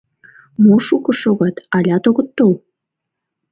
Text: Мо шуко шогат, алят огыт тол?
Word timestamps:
Мо 0.63 0.73
шуко 0.85 1.11
шогат, 1.21 1.55
алят 1.75 2.03
огыт 2.09 2.29
тол? 2.37 2.53